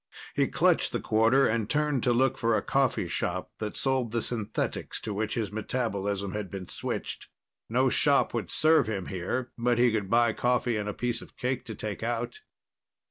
[0.33, 4.23] He clutched the quarter and turned to look for a coffee shop that sold the
[4.23, 7.27] synthetics to which his metabolism had been switched.
[7.69, 11.37] No shop would serve him here, but he could buy coffee and a piece of
[11.37, 12.41] cake to take out.